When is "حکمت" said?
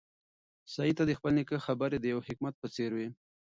2.27-2.53